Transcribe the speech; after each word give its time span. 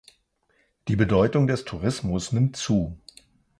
Die 0.87 0.95
Bedeutung 0.95 1.45
des 1.45 1.63
Tourismus 1.63 2.31
nimmt 2.31 2.55
zu. 2.55 2.97